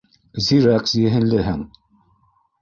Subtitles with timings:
[0.45, 1.61] —Зирәк зиһенлеһең!